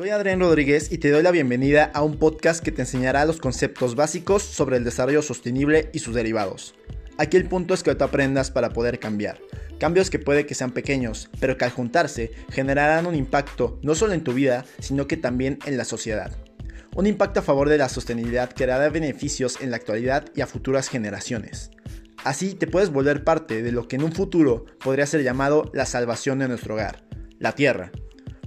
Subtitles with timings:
[0.00, 3.36] Soy Adrián Rodríguez y te doy la bienvenida a un podcast que te enseñará los
[3.36, 6.74] conceptos básicos sobre el desarrollo sostenible y sus derivados.
[7.18, 9.42] Aquí el punto es que tú aprendas para poder cambiar.
[9.78, 14.14] Cambios que puede que sean pequeños, pero que al juntarse generarán un impacto no solo
[14.14, 16.32] en tu vida, sino que también en la sociedad.
[16.96, 20.46] Un impacto a favor de la sostenibilidad que dará beneficios en la actualidad y a
[20.46, 21.72] futuras generaciones.
[22.24, 25.84] Así te puedes volver parte de lo que en un futuro podría ser llamado la
[25.84, 27.04] salvación de nuestro hogar,
[27.38, 27.92] la Tierra.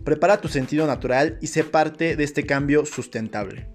[0.04, 3.68] Prepara tu sentido natural y sé parte de este cambio sustentable.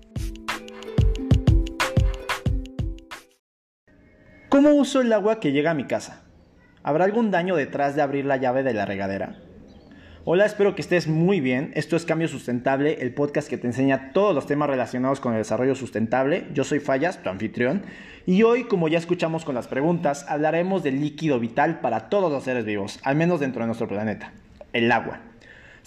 [4.51, 6.25] ¿Cómo uso el agua que llega a mi casa?
[6.83, 9.39] ¿Habrá algún daño detrás de abrir la llave de la regadera?
[10.25, 11.71] Hola, espero que estés muy bien.
[11.75, 15.39] Esto es Cambio Sustentable, el podcast que te enseña todos los temas relacionados con el
[15.39, 16.47] desarrollo sustentable.
[16.53, 17.85] Yo soy Fallas, tu anfitrión,
[18.27, 22.45] y hoy, como ya escuchamos con las preguntas, hablaremos del líquido vital para todos los
[22.45, 24.33] seres vivos, al menos dentro de nuestro planeta,
[24.75, 25.28] el agua.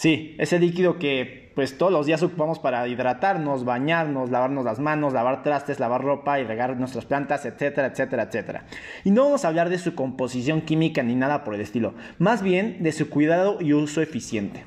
[0.01, 5.13] Sí, ese líquido que pues todos los días ocupamos para hidratarnos, bañarnos, lavarnos las manos,
[5.13, 8.66] lavar trastes, lavar ropa y regar nuestras plantas, etcétera, etcétera, etcétera.
[9.03, 12.41] Y no vamos a hablar de su composición química ni nada por el estilo, más
[12.41, 14.66] bien de su cuidado y uso eficiente.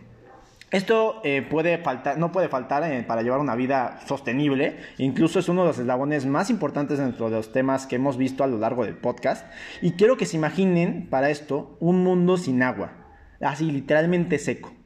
[0.70, 5.48] Esto eh, puede faltar, no puede faltar eh, para llevar una vida sostenible, incluso es
[5.48, 8.58] uno de los eslabones más importantes dentro de los temas que hemos visto a lo
[8.58, 9.52] largo del podcast.
[9.82, 12.92] Y quiero que se imaginen para esto un mundo sin agua,
[13.40, 14.83] así literalmente seco.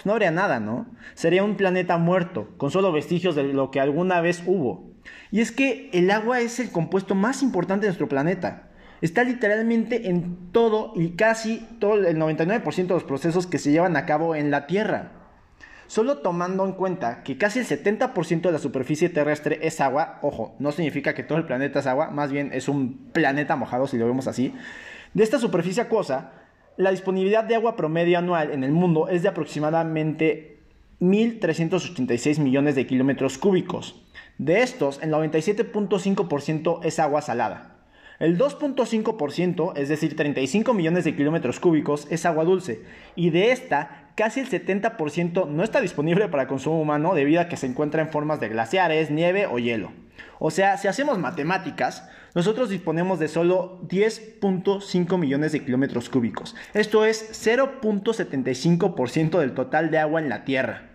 [0.00, 0.86] Pues no habría nada, ¿no?
[1.12, 4.88] Sería un planeta muerto, con solo vestigios de lo que alguna vez hubo.
[5.30, 8.70] Y es que el agua es el compuesto más importante de nuestro planeta.
[9.02, 13.94] Está literalmente en todo y casi todo el 99% de los procesos que se llevan
[13.94, 15.12] a cabo en la Tierra.
[15.86, 20.56] Solo tomando en cuenta que casi el 70% de la superficie terrestre es agua, ojo,
[20.58, 23.98] no significa que todo el planeta es agua, más bien es un planeta mojado si
[23.98, 24.54] lo vemos así.
[25.12, 26.39] De esta superficie acuosa,
[26.80, 30.60] la disponibilidad de agua promedio anual en el mundo es de aproximadamente
[31.00, 34.02] 1.386 millones de kilómetros cúbicos.
[34.38, 37.76] De estos, el 97.5% es agua salada.
[38.18, 42.82] El 2.5%, es decir, 35 millones de kilómetros cúbicos, es agua dulce.
[43.14, 47.56] Y de esta, casi el 70% no está disponible para consumo humano debido a que
[47.56, 49.92] se encuentra en formas de glaciares, nieve o hielo.
[50.38, 56.56] O sea, si hacemos matemáticas, nosotros disponemos de solo 10.5 millones de kilómetros cúbicos.
[56.74, 60.89] Esto es 0.75% del total de agua en la Tierra.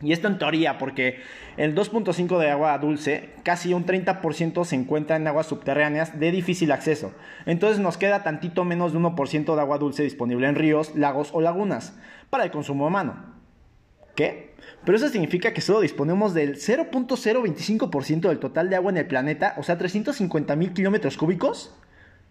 [0.00, 1.20] Y esto en teoría, porque
[1.56, 6.70] el 2.5 de agua dulce, casi un 30% se encuentra en aguas subterráneas de difícil
[6.70, 7.12] acceso.
[7.46, 11.40] Entonces nos queda tantito menos de 1% de agua dulce disponible en ríos, lagos o
[11.40, 11.98] lagunas
[12.30, 13.34] para el consumo humano.
[14.14, 14.54] ¿Qué?
[14.84, 19.54] Pero eso significa que solo disponemos del 0.025% del total de agua en el planeta,
[19.56, 21.74] o sea, 350 mil kilómetros cúbicos.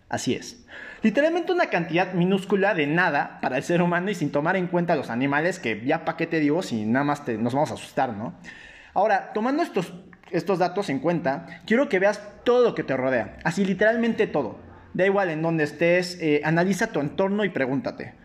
[0.07, 0.65] Así es.
[1.01, 4.95] Literalmente una cantidad minúscula de nada para el ser humano y sin tomar en cuenta
[4.95, 8.13] los animales, que ya pa' qué te digo si nada más nos vamos a asustar,
[8.13, 8.33] ¿no?
[8.93, 9.93] Ahora, tomando estos,
[10.31, 14.59] estos datos en cuenta, quiero que veas todo lo que te rodea, así literalmente todo.
[14.93, 18.15] Da igual en dónde estés, eh, analiza tu entorno y pregúntate,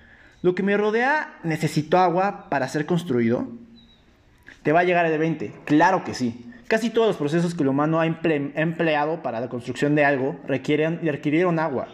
[0.43, 3.47] ¿Lo que me rodea necesito agua para ser construido?
[4.65, 5.53] ¿Te va a llegar el 20?
[5.65, 6.51] Claro que sí.
[6.67, 10.99] Casi todos los procesos que el humano ha empleado para la construcción de algo requieren,
[11.01, 11.87] requirieron agua.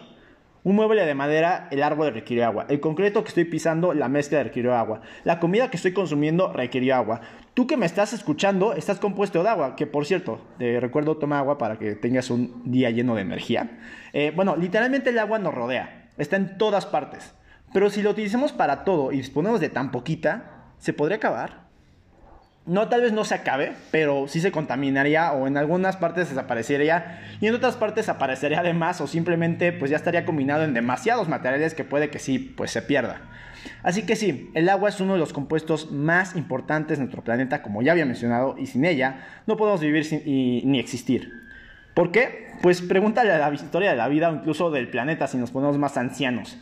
[0.63, 2.65] Un mueble de madera, el árbol requirió agua.
[2.67, 5.01] El concreto que estoy pisando, la mezcla requirió agua.
[5.23, 7.21] La comida que estoy consumiendo requirió agua.
[7.53, 11.39] Tú que me estás escuchando, estás compuesto de agua, que por cierto, te recuerdo, toma
[11.39, 13.79] agua para que tengas un día lleno de energía.
[14.11, 17.33] Eh, bueno, literalmente el agua nos rodea, está en todas partes.
[17.73, 21.68] Pero si lo utilizamos para todo y disponemos de tan poquita, ¿se podría acabar?
[22.69, 27.19] No, tal vez no se acabe, pero sí se contaminaría o en algunas partes desaparecería
[27.41, 31.27] y en otras partes aparecería de más o simplemente pues ya estaría combinado en demasiados
[31.27, 33.21] materiales que puede que sí pues se pierda.
[33.81, 37.63] Así que sí, el agua es uno de los compuestos más importantes de nuestro planeta
[37.63, 40.05] como ya había mencionado y sin ella no podemos vivir
[40.63, 41.41] ni existir.
[41.95, 42.51] ¿Por qué?
[42.61, 45.79] Pues pregúntale a la historia de la vida o incluso del planeta si nos ponemos
[45.79, 46.59] más ancianos.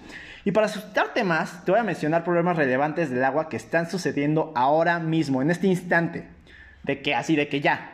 [0.48, 4.54] Y para asustarte más, te voy a mencionar problemas relevantes del agua que están sucediendo
[4.56, 6.26] ahora mismo, en este instante.
[6.84, 7.92] De que así, de que ya.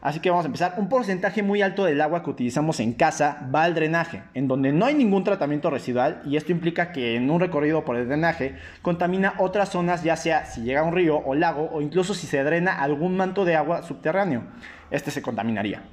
[0.00, 0.74] Así que vamos a empezar.
[0.76, 4.72] Un porcentaje muy alto del agua que utilizamos en casa va al drenaje, en donde
[4.72, 8.56] no hay ningún tratamiento residual y esto implica que en un recorrido por el drenaje
[8.82, 12.26] contamina otras zonas, ya sea si llega a un río o lago o incluso si
[12.26, 14.42] se drena algún manto de agua subterráneo.
[14.90, 15.84] Este se contaminaría.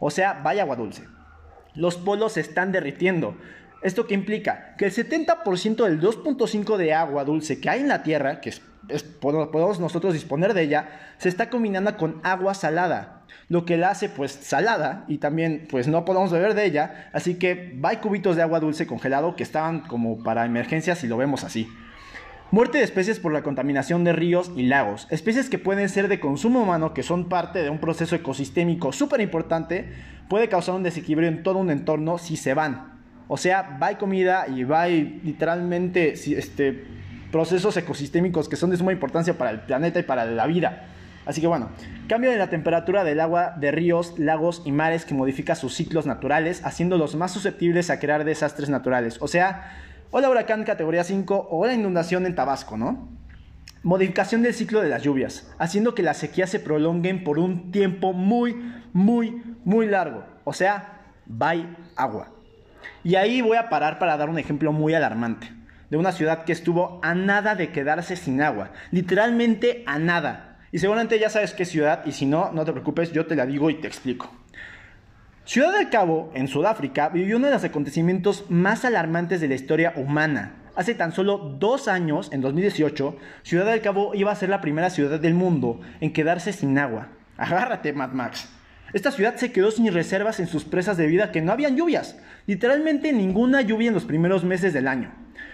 [0.00, 1.04] O sea, vaya agua dulce.
[1.74, 3.36] Los polos se están derritiendo.
[3.80, 4.74] ¿Esto qué implica?
[4.76, 8.52] Que el 70% del 2.5 de agua dulce que hay en la Tierra, que
[9.20, 10.88] podemos nosotros disponer de ella,
[11.18, 15.86] se está combinando con agua salada, lo que la hace pues salada y también pues
[15.86, 19.80] no podemos beber de ella, así que hay cubitos de agua dulce congelado que estaban
[19.80, 21.68] como para emergencias si lo vemos así.
[22.50, 25.06] Muerte de especies por la contaminación de ríos y lagos.
[25.10, 29.20] Especies que pueden ser de consumo humano, que son parte de un proceso ecosistémico súper
[29.20, 29.92] importante,
[30.30, 32.97] puede causar un desequilibrio en todo un entorno si se van.
[33.28, 36.84] O sea, va comida y va literalmente este,
[37.30, 40.86] procesos ecosistémicos que son de suma importancia para el planeta y para la vida.
[41.26, 41.68] Así que bueno,
[42.08, 46.06] cambio de la temperatura del agua de ríos, lagos y mares que modifica sus ciclos
[46.06, 49.18] naturales, haciéndolos más susceptibles a crear desastres naturales.
[49.20, 49.76] O sea,
[50.10, 53.10] o la huracán categoría 5 o la inundación en Tabasco, ¿no?
[53.82, 58.14] Modificación del ciclo de las lluvias, haciendo que las sequías se prolonguen por un tiempo
[58.14, 58.56] muy,
[58.94, 60.24] muy, muy largo.
[60.44, 62.37] O sea, bye agua.
[63.04, 65.58] Y ahí voy a parar para dar un ejemplo muy alarmante
[65.90, 70.58] de una ciudad que estuvo a nada de quedarse sin agua, literalmente a nada.
[70.70, 73.46] Y seguramente ya sabes qué ciudad, y si no, no te preocupes, yo te la
[73.46, 74.30] digo y te explico.
[75.44, 79.94] Ciudad del Cabo, en Sudáfrica, vivió uno de los acontecimientos más alarmantes de la historia
[79.96, 80.56] humana.
[80.76, 84.90] Hace tan solo dos años, en 2018, Ciudad del Cabo iba a ser la primera
[84.90, 87.08] ciudad del mundo en quedarse sin agua.
[87.38, 88.48] Agárrate, Mad Max.
[88.94, 92.16] Esta ciudad se quedó sin reservas en sus presas debido a que no habían lluvias,
[92.46, 95.12] literalmente ninguna lluvia en los primeros meses del año.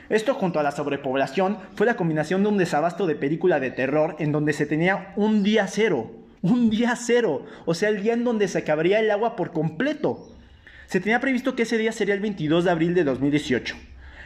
[0.09, 4.15] Esto junto a la sobrepoblación fue la combinación de un desabasto de película de terror
[4.21, 8.23] en donde se tenía un día cero, un día cero, o sea, el día en
[8.23, 10.31] donde se acabaría el agua por completo.
[10.87, 13.75] Se tenía previsto que ese día sería el 22 de abril de 2018.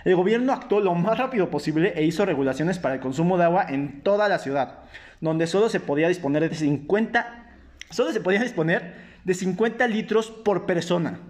[0.04, 3.66] El gobierno actuó lo más rápido posible e hizo regulaciones para el consumo de agua
[3.68, 4.80] en toda la ciudad,
[5.22, 7.47] donde solo se podía disponer de 50
[7.90, 8.94] Solo se podía disponer
[9.24, 11.20] de 50 litros por persona.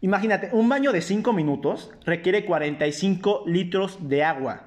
[0.00, 4.62] Imagínate, un baño de 5 minutos requiere 45 litros de agua.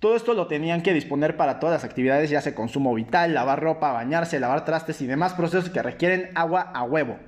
[0.00, 3.62] Todo esto lo tenían que disponer para todas las actividades, ya sea consumo vital, lavar
[3.62, 7.18] ropa, bañarse, lavar trastes y demás procesos que requieren agua a huevo.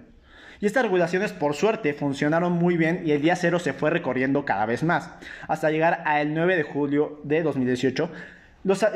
[0.60, 4.44] Y estas regulaciones, por suerte, funcionaron muy bien y el día cero se fue recorriendo
[4.44, 5.10] cada vez más,
[5.48, 8.10] hasta llegar al 9 de julio de 2018.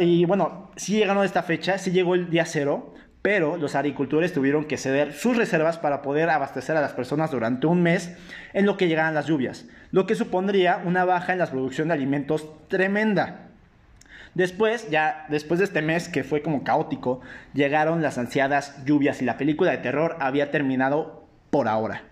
[0.00, 4.32] y bueno, sí llegaron a esta fecha, sí llegó el día cero, pero los agricultores
[4.32, 8.16] tuvieron que ceder sus reservas para poder abastecer a las personas durante un mes
[8.54, 11.94] en lo que llegaran las lluvias, lo que supondría una baja en la producción de
[11.94, 13.48] alimentos tremenda.
[14.34, 17.20] Después, ya después de este mes que fue como caótico,
[17.52, 22.04] llegaron las ansiadas lluvias y la película de terror había terminado por ahora.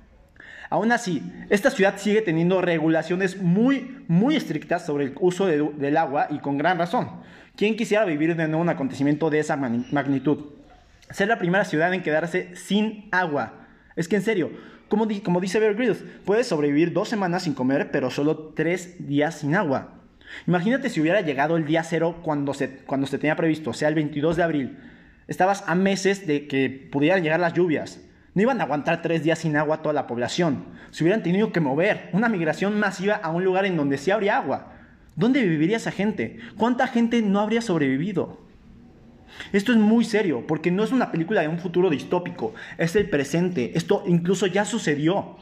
[0.69, 6.27] Aún así, esta ciudad sigue teniendo regulaciones muy, muy estrictas sobre el uso del agua
[6.29, 7.09] y con gran razón.
[7.57, 10.58] ¿Quién quisiera vivir de nuevo un acontecimiento de esa magnitud?
[11.11, 13.67] Ser la primera ciudad en quedarse sin agua.
[13.97, 14.51] Es que en serio,
[14.89, 19.41] como, como dice Bear Grylls, puedes sobrevivir dos semanas sin comer, pero solo tres días
[19.41, 19.95] sin agua.
[20.47, 23.89] Imagínate si hubiera llegado el día cero cuando se, cuando se tenía previsto, o sea,
[23.89, 24.79] el 22 de abril.
[25.27, 28.01] Estabas a meses de que pudieran llegar las lluvias.
[28.35, 30.67] No iban a aguantar tres días sin agua toda la población.
[30.91, 32.09] Se hubieran tenido que mover.
[32.13, 34.73] Una migración masiva a un lugar en donde sí habría agua.
[35.17, 36.39] ¿Dónde viviría esa gente?
[36.57, 38.48] ¿Cuánta gente no habría sobrevivido?
[39.53, 43.09] Esto es muy serio, porque no es una película de un futuro distópico, es el
[43.09, 43.73] presente.
[43.75, 45.37] Esto incluso ya sucedió.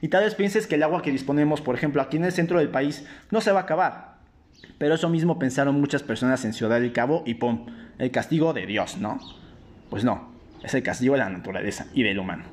[0.00, 2.58] Y tal vez pienses que el agua que disponemos, por ejemplo, aquí en el centro
[2.58, 4.14] del país, no se va a acabar.
[4.78, 7.66] Pero eso mismo pensaron muchas personas en Ciudad del Cabo y ¡pum!
[7.98, 9.18] El castigo de Dios, ¿no?
[9.88, 10.32] Pues no,
[10.62, 12.44] es el castigo de la naturaleza y del humano.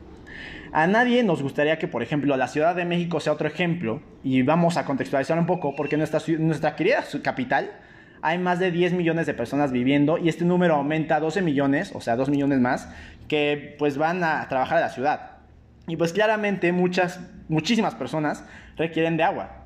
[0.73, 4.41] A nadie nos gustaría que, por ejemplo, la Ciudad de México sea otro ejemplo, y
[4.43, 7.71] vamos a contextualizar un poco, porque nuestra, nuestra querida capital
[8.21, 11.91] hay más de 10 millones de personas viviendo y este número aumenta a 12 millones,
[11.93, 12.89] o sea, 2 millones más,
[13.27, 15.31] que pues van a trabajar a la ciudad.
[15.87, 18.43] Y pues claramente muchas, muchísimas personas
[18.77, 19.65] requieren de agua.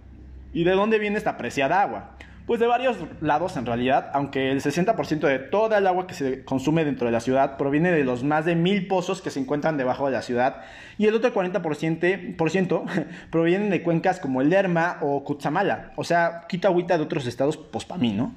[0.53, 2.14] ¿Y de dónde viene esta preciada agua?
[2.45, 6.45] Pues de varios lados en realidad, aunque el 60% de toda el agua que se
[6.45, 9.77] consume dentro de la ciudad proviene de los más de mil pozos que se encuentran
[9.77, 10.61] debajo de la ciudad
[10.99, 12.51] y el otro 40% por
[13.71, 17.83] de cuencas como el Lerma o Cutzamala, o sea, quita agüita de otros estados, pues
[17.83, 18.31] para mí, ¿no?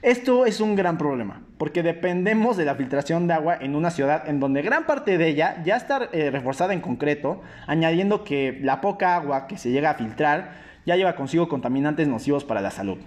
[0.00, 4.28] Esto es un gran problema, porque dependemos de la filtración de agua en una ciudad
[4.28, 8.80] en donde gran parte de ella ya está eh, reforzada en concreto, añadiendo que la
[8.80, 10.52] poca agua que se llega a filtrar
[10.86, 12.98] ya lleva consigo contaminantes nocivos para la salud.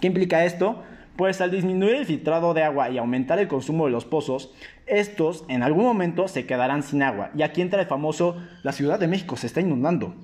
[0.00, 0.82] ¿Qué implica esto?
[1.16, 4.52] Pues al disminuir el filtrado de agua y aumentar el consumo de los pozos,
[4.86, 7.30] estos en algún momento se quedarán sin agua.
[7.36, 10.14] Y aquí entra el famoso, la Ciudad de México se está inundando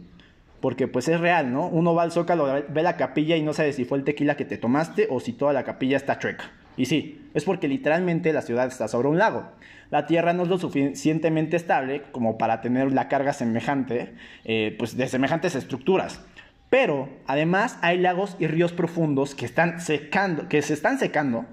[0.62, 1.67] porque pues es real, ¿no?
[1.67, 4.45] Uno va al zócalo, ve la capilla y no sabe si fue el tequila que
[4.45, 6.52] te tomaste o si toda la capilla está chueca.
[6.76, 9.45] Y sí, es porque literalmente la ciudad está sobre un lago.
[9.91, 14.14] La tierra no es lo suficientemente estable como para tener la carga semejante,
[14.45, 16.25] eh, pues de semejantes estructuras.
[16.73, 21.45] Pero además hay lagos y ríos profundos que, están secando, que se están secando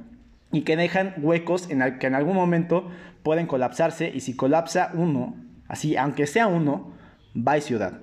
[0.54, 2.90] y que dejan huecos en el que en algún momento
[3.22, 5.36] pueden colapsarse y si colapsa uno,
[5.68, 6.94] así aunque sea uno,
[7.36, 8.00] va a ciudad.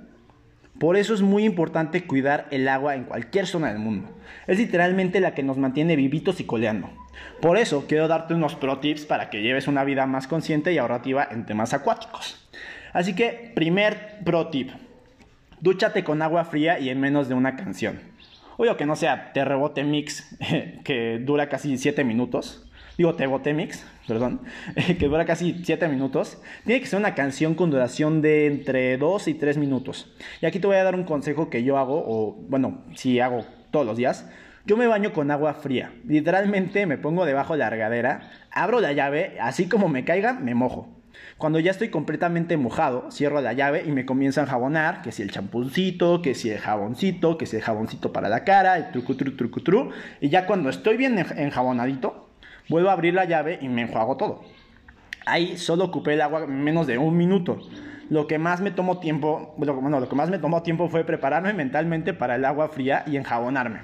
[0.79, 4.11] Por eso es muy importante cuidar el agua en cualquier zona del mundo.
[4.47, 6.91] Es literalmente la que nos mantiene vivitos y coleando.
[7.41, 10.77] Por eso quiero darte unos pro tips para que lleves una vida más consciente y
[10.77, 12.47] ahorrativa en temas acuáticos.
[12.93, 14.71] Así que, primer pro tip.
[15.61, 18.01] Dúchate con agua fría y en menos de una canción.
[18.59, 20.37] Obvio que no sea te rebote mix
[20.85, 22.63] que dura casi 7 minutos.
[22.99, 24.41] Digo, te rebote mix, perdón,
[24.99, 26.41] que dura casi 7 minutos.
[26.65, 30.13] Tiene que ser una canción con duración de entre 2 y 3 minutos.
[30.41, 33.45] Y aquí te voy a dar un consejo que yo hago, o bueno, si hago
[33.71, 34.29] todos los días.
[34.67, 35.93] Yo me baño con agua fría.
[36.05, 40.55] Literalmente me pongo debajo de la regadera, abro la llave, así como me caiga, me
[40.55, 40.89] mojo.
[41.39, 45.21] Cuando ya estoy completamente mojado, cierro la llave y me comienzo a enjabonar, que si
[45.23, 49.37] el champuncito, que si el jaboncito, que si el jaboncito para la cara, el trucutru,
[49.37, 49.91] trucutru.
[50.23, 52.31] Y ya cuando estoy bien enjabonadito,
[52.71, 54.45] vuelvo a abrir la llave y me enjuago todo.
[55.27, 57.59] Ahí solo ocupé el agua menos de un minuto.
[58.09, 61.53] Lo que más me tomó tiempo, bueno, lo que más me tomó tiempo fue prepararme
[61.53, 63.81] mentalmente para el agua fría y enjabonarme.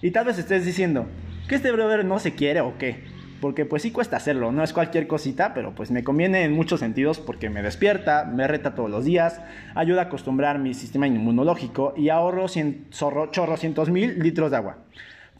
[0.00, 1.06] Y tal vez estés diciendo,
[1.48, 3.17] ¿que este brother no se quiere o qué?
[3.40, 6.80] Porque pues sí cuesta hacerlo, no es cualquier cosita, pero pues me conviene en muchos
[6.80, 9.40] sentidos porque me despierta, me reta todos los días,
[9.74, 14.78] ayuda a acostumbrar mi sistema inmunológico y ahorro cien, chorrocientos mil litros de agua.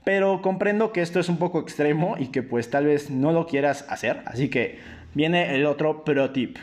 [0.04, 3.46] Pero comprendo que esto es un poco extremo y que pues tal vez no lo
[3.46, 4.78] quieras hacer, así que
[5.14, 6.58] viene el otro pro tip.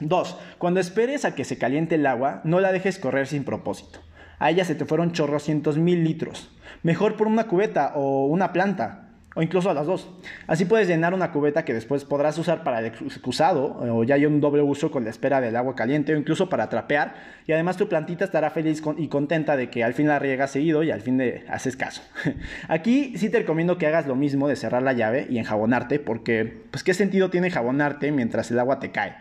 [0.00, 0.36] 2.
[0.58, 4.00] Cuando esperes a que se caliente el agua, no la dejes correr sin propósito.
[4.38, 6.50] A ella se te fueron chorrocientos mil litros.
[6.82, 9.01] Mejor por una cubeta o una planta
[9.34, 10.08] o incluso a las dos.
[10.46, 14.26] Así puedes llenar una cubeta que después podrás usar para el excusado o ya hay
[14.26, 17.14] un doble uso con la espera del agua caliente o incluso para trapear
[17.46, 20.82] y además tu plantita estará feliz y contenta de que al fin la riegas seguido
[20.82, 22.02] y al fin de haces caso.
[22.68, 26.64] Aquí sí te recomiendo que hagas lo mismo de cerrar la llave y enjabonarte porque
[26.70, 29.14] pues qué sentido tiene jabonarte mientras el agua te cae.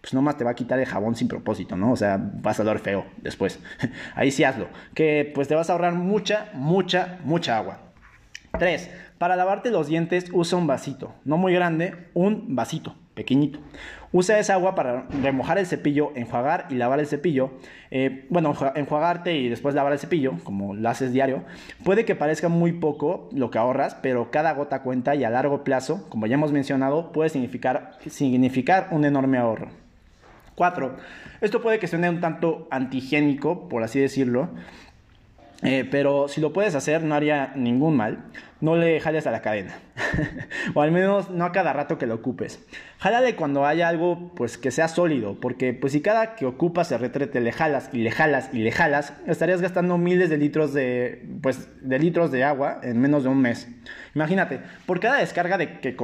[0.00, 1.90] Pues nomás te va a quitar el jabón sin propósito, ¿no?
[1.90, 3.58] O sea, vas a olor feo después.
[4.14, 4.68] Ahí sí hazlo.
[4.94, 7.80] Que pues te vas a ahorrar mucha, mucha, mucha agua.
[8.56, 8.90] 3.
[9.18, 13.58] Para lavarte los dientes usa un vasito, no muy grande, un vasito pequeñito.
[14.12, 17.50] Usa esa agua para remojar el cepillo, enjuagar y lavar el cepillo.
[17.90, 21.42] Eh, bueno, enjuagarte y después lavar el cepillo, como lo haces diario.
[21.84, 25.64] Puede que parezca muy poco lo que ahorras, pero cada gota cuenta y a largo
[25.64, 29.68] plazo, como ya hemos mencionado, puede significar, significar un enorme ahorro.
[30.54, 30.96] 4.
[31.40, 34.50] Esto puede que suene un tanto antigénico, por así decirlo,
[35.62, 38.26] eh, pero si lo puedes hacer, no haría ningún mal.
[38.60, 39.78] No le jales a la cadena.
[40.74, 42.64] o al menos no a cada rato que lo ocupes.
[42.98, 45.38] Jálale cuando haya algo pues que sea sólido.
[45.40, 48.70] Porque pues si cada que ocupas el retrete le jalas y le jalas y le
[48.70, 53.28] jalas, estarías gastando miles de litros de, pues, de litros de agua en menos de
[53.28, 53.68] un mes.
[54.14, 55.96] Imagínate, por cada descarga de que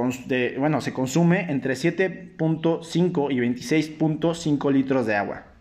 [0.57, 5.54] bueno, se consume entre 7.5 y 26.5 litros de agua.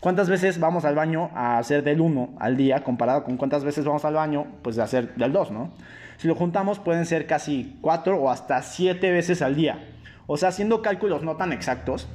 [0.00, 3.84] ¿Cuántas veces vamos al baño a hacer del 1 al día comparado con cuántas veces
[3.84, 5.72] vamos al baño pues de hacer del 2, ¿no?
[6.16, 9.78] Si lo juntamos pueden ser casi 4 o hasta 7 veces al día.
[10.26, 12.08] O sea, haciendo cálculos no tan exactos,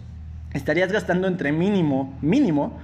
[0.55, 2.79] estarías gastando entre mínimo, mínimo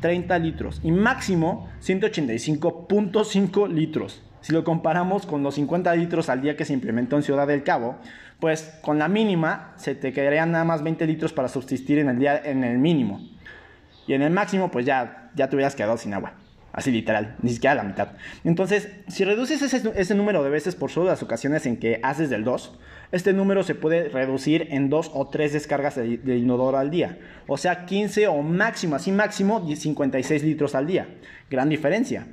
[0.00, 4.22] 30 litros y máximo 185.5 litros.
[4.40, 7.62] Si lo comparamos con los 50 litros al día que se implementó en Ciudad del
[7.62, 7.96] Cabo,
[8.40, 12.18] pues con la mínima se te quedarían nada más 20 litros para subsistir en el
[12.18, 13.35] día en el mínimo.
[14.06, 16.34] Y en el máximo, pues ya, ya te hubieras quedado sin agua.
[16.72, 18.08] Así literal, ni siquiera la mitad.
[18.44, 22.44] Entonces, si reduces ese, número de veces por solo las ocasiones en que haces del
[22.44, 22.78] 2,
[23.12, 27.18] este número se puede reducir en 2 o 3 descargas de, de, inodoro al día.
[27.46, 31.08] O sea, 15 o máximo, así máximo, 56 litros al día.
[31.48, 32.26] Gran diferencia.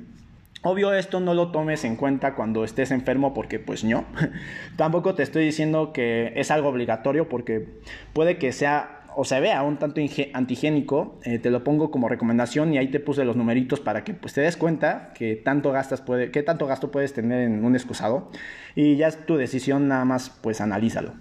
[0.66, 4.06] Obvio esto no lo tomes en cuenta cuando estés enfermo porque pues no.
[4.76, 7.68] Tampoco te estoy diciendo que es algo obligatorio porque
[8.14, 10.00] puede que sea o se vea un tanto
[10.34, 14.14] antigénico, eh, te lo pongo como recomendación y ahí te puse los numeritos para que
[14.14, 18.30] pues, te des cuenta que tanto, gastas puede, tanto gasto puedes tener en un excusado
[18.74, 21.14] y ya es tu decisión, nada más pues analízalo.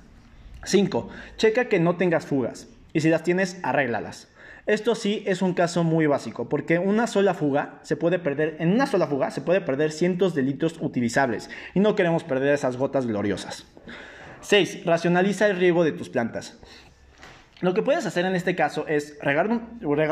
[0.66, 1.10] 5.
[1.38, 4.30] Checa que no tengas fugas y si las tienes, arréglalas.
[4.66, 8.72] Esto sí es un caso muy básico, porque una sola fuga se puede perder, en
[8.72, 12.78] una sola fuga se puede perder cientos de litros utilizables y no queremos perder esas
[12.78, 13.66] gotas gloriosas.
[14.40, 14.86] 6.
[14.86, 16.60] Racionaliza el riego de tus plantas.
[17.64, 19.48] Lo que puedes hacer en este caso es regar,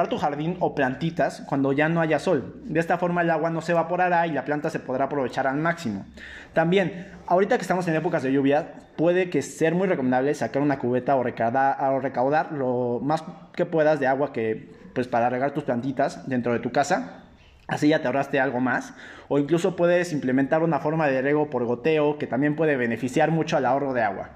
[0.07, 2.61] tu jardín o plantitas cuando ya no haya sol.
[2.63, 5.57] De esta forma el agua no se evaporará y la planta se podrá aprovechar al
[5.57, 6.05] máximo.
[6.53, 10.79] También, ahorita que estamos en épocas de lluvia, puede que ser muy recomendable sacar una
[10.79, 15.51] cubeta o recaudar, o recaudar lo más que puedas de agua que, pues, para regar
[15.51, 17.25] tus plantitas dentro de tu casa.
[17.67, 18.93] Así ya te ahorraste algo más.
[19.27, 23.57] O incluso puedes implementar una forma de riego por goteo que también puede beneficiar mucho
[23.57, 24.29] al ahorro de agua.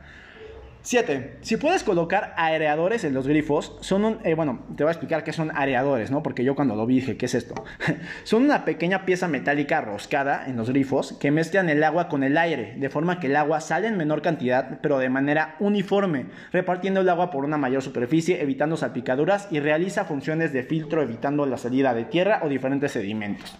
[0.85, 1.37] 7.
[1.41, 4.19] Si puedes colocar aereadores en los grifos, son un...
[4.23, 6.21] Eh, bueno, te voy a explicar qué son aereadores, ¿no?
[6.21, 7.55] Porque yo cuando lo vi dije, ¿qué es esto?
[8.23, 12.37] son una pequeña pieza metálica roscada en los grifos que mezclan el agua con el
[12.37, 17.01] aire, de forma que el agua sale en menor cantidad, pero de manera uniforme, repartiendo
[17.01, 21.57] el agua por una mayor superficie, evitando salpicaduras y realiza funciones de filtro, evitando la
[21.57, 23.57] salida de tierra o diferentes sedimentos.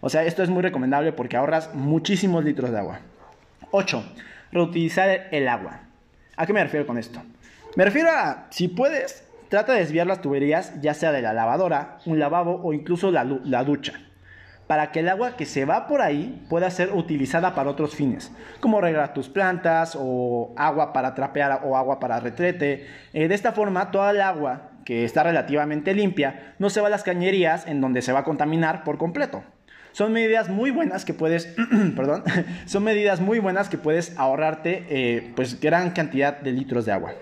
[0.00, 3.00] O sea, esto es muy recomendable porque ahorras muchísimos litros de agua.
[3.72, 4.04] 8.
[4.52, 5.83] Reutilizar el agua.
[6.36, 7.22] ¿A qué me refiero con esto?
[7.76, 11.98] Me refiero a, si puedes, trata de desviar las tuberías, ya sea de la lavadora,
[12.06, 13.24] un lavabo o incluso la,
[13.64, 13.94] ducha,
[14.66, 18.32] para que el agua que se va por ahí pueda ser utilizada para otros fines,
[18.60, 22.86] como regar tus plantas o agua para trapear o agua para retrete.
[23.12, 26.90] Eh, de esta forma, toda el agua que está relativamente limpia no se va a
[26.90, 29.42] las cañerías en donde se va a contaminar por completo.
[29.94, 31.54] Son medidas muy buenas que puedes,
[31.96, 32.24] perdón,
[32.66, 37.14] son medidas muy buenas que puedes ahorrarte eh, pues gran cantidad de litros de agua.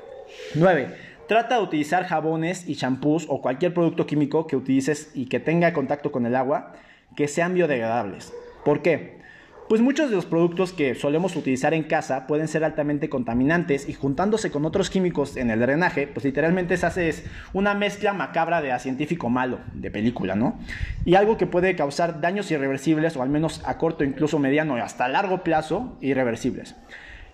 [0.55, 0.89] 9.
[1.29, 5.75] Trata de utilizar jabones y champús o cualquier producto químico que utilices y que tenga
[5.75, 6.73] contacto con el agua
[7.15, 8.33] que sean biodegradables.
[8.65, 9.21] ¿Por qué?
[9.69, 13.95] Pues muchos de los productos que solemos utilizar en casa pueden ser altamente contaminantes y
[13.95, 18.79] juntándose con otros químicos en el drenaje, pues literalmente se hace una mezcla macabra de
[18.79, 20.59] científico malo, de película, ¿no?
[21.05, 24.81] Y algo que puede causar daños irreversibles o al menos a corto, incluso mediano y
[24.81, 26.75] hasta largo plazo, irreversibles.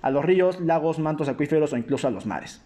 [0.02, 2.62] A los ríos, lagos, mantos acuíferos o incluso a los mares.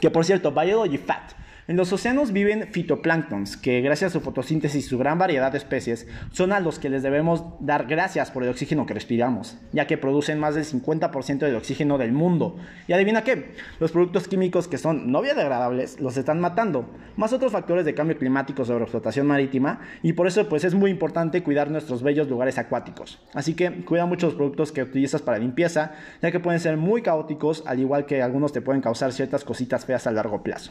[0.00, 1.32] Que por cierto, Biology Fat
[1.68, 5.58] en los océanos viven fitoplanctons, que gracias a su fotosíntesis y su gran variedad de
[5.58, 9.88] especies, son a los que les debemos dar gracias por el oxígeno que respiramos, ya
[9.88, 12.56] que producen más del 50% del oxígeno del mundo.
[12.86, 17.50] Y adivina qué, los productos químicos que son no biodegradables los están matando, más otros
[17.50, 21.72] factores de cambio climático sobre explotación marítima, y por eso pues es muy importante cuidar
[21.72, 23.20] nuestros bellos lugares acuáticos.
[23.34, 27.02] Así que cuida mucho los productos que utilizas para limpieza, ya que pueden ser muy
[27.02, 30.70] caóticos, al igual que algunos te pueden causar ciertas cositas feas a largo plazo.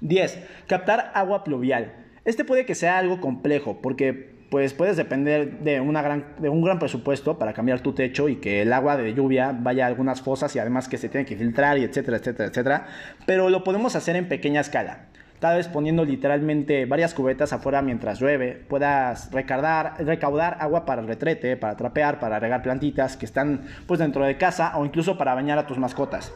[0.00, 0.46] 10.
[0.66, 1.92] Captar agua pluvial.
[2.24, 6.62] Este puede que sea algo complejo porque pues puedes depender de, una gran, de un
[6.62, 10.22] gran presupuesto para cambiar tu techo y que el agua de lluvia vaya a algunas
[10.22, 12.86] fosas y además que se tiene que filtrar y etcétera, etcétera, etcétera.
[13.26, 15.07] Pero lo podemos hacer en pequeña escala.
[15.40, 21.56] Tal vez poniendo literalmente varias cubetas afuera mientras llueve, puedas recaudar, agua para el retrete,
[21.56, 25.56] para trapear, para regar plantitas que están pues dentro de casa o incluso para bañar
[25.58, 26.32] a tus mascotas.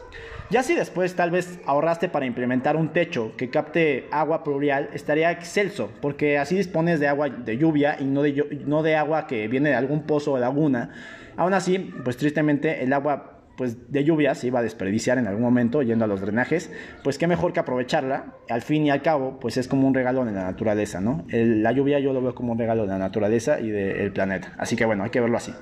[0.49, 5.31] Ya si después tal vez ahorraste para implementar un techo que capte agua pluvial, estaría
[5.31, 9.47] excelso, porque así dispones de agua de lluvia y no de, no de agua que
[9.49, 10.91] viene de algún pozo o laguna.
[11.35, 15.43] Aún así, pues tristemente el agua pues de lluvia se iba a desperdiciar en algún
[15.43, 16.71] momento yendo a los drenajes,
[17.03, 20.25] pues qué mejor que aprovecharla, al fin y al cabo, pues es como un regalo
[20.25, 21.25] de la naturaleza, ¿no?
[21.29, 24.75] la lluvia yo lo veo como un regalo de la naturaleza y del planeta, así
[24.75, 25.53] que bueno, hay que verlo así.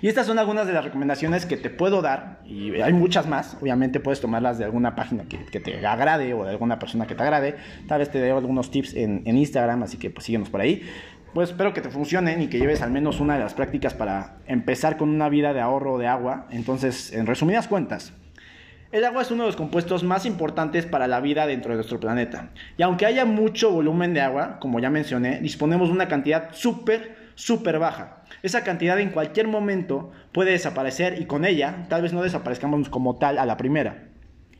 [0.00, 3.56] Y estas son algunas de las recomendaciones que te puedo dar, y hay muchas más,
[3.60, 7.22] obviamente puedes tomarlas de alguna página que, te agrade o de alguna persona que te
[7.22, 7.56] agrade,
[7.88, 10.82] tal vez te dé algunos tips en, en Instagram, así que pues síguenos por ahí.
[11.36, 14.38] Pues espero que te funcionen y que lleves al menos una de las prácticas para
[14.46, 16.46] empezar con una vida de ahorro de agua.
[16.48, 18.14] Entonces, en resumidas cuentas,
[18.90, 22.00] el agua es uno de los compuestos más importantes para la vida dentro de nuestro
[22.00, 22.52] planeta.
[22.78, 27.14] Y aunque haya mucho volumen de agua, como ya mencioné, disponemos de una cantidad súper,
[27.34, 28.22] súper baja.
[28.42, 33.16] Esa cantidad en cualquier momento puede desaparecer y con ella tal vez no desaparezcamos como
[33.16, 34.04] tal a la primera,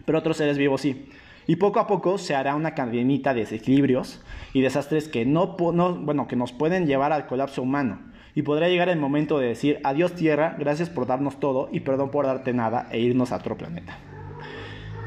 [0.04, 1.08] pero otros seres vivos sí.
[1.46, 6.26] Y poco a poco se hará una cadenita de desequilibrios y desastres que, no, bueno,
[6.26, 8.00] que nos pueden llevar al colapso humano.
[8.34, 12.10] Y podrá llegar el momento de decir adiós tierra, gracias por darnos todo y perdón
[12.10, 13.96] por darte nada e irnos a otro planeta.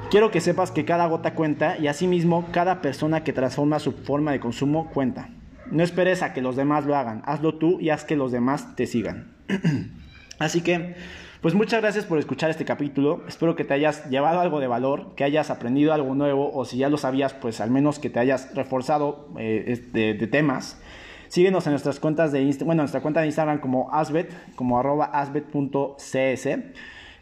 [0.09, 4.31] Quiero que sepas que cada gota cuenta y asimismo cada persona que transforma su forma
[4.31, 5.29] de consumo cuenta.
[5.69, 8.75] No esperes a que los demás lo hagan, hazlo tú y haz que los demás
[8.75, 9.27] te sigan.
[10.39, 10.95] Así que,
[11.41, 13.21] pues muchas gracias por escuchar este capítulo.
[13.27, 16.77] Espero que te hayas llevado algo de valor, que hayas aprendido algo nuevo o si
[16.77, 20.81] ya lo sabías, pues al menos que te hayas reforzado eh, de, temas.
[21.27, 25.05] Síguenos en nuestras cuentas de Instagram, bueno, nuestra cuenta de Instagram como asbet, como arroba
[25.05, 26.47] asbet.cs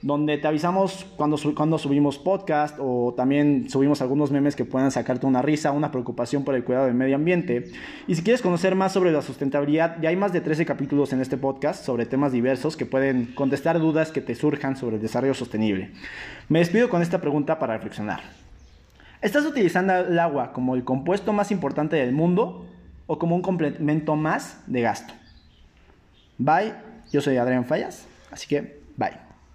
[0.02, 5.26] donde te avisamos cuando, cuando subimos podcast o también subimos algunos memes que puedan sacarte
[5.26, 7.72] una risa, una preocupación por el cuidado del medio ambiente.
[8.08, 11.22] Y si quieres conocer más sobre la sustentabilidad, ya hay más de 13 capítulos en
[11.22, 15.34] este podcast sobre temas diversos que pueden contestar dudas que te surjan sobre el desarrollo
[15.34, 15.92] sostenible.
[16.50, 18.22] Me despido con esta pregunta para reflexionar.
[19.22, 22.68] ¿Estás utilizando el agua como el compuesto más importante del mundo
[23.08, 25.14] o como un complemento más de gasto?
[26.38, 26.74] Bye,
[27.12, 29.27] yo soy Adrián Fallas, así que bye.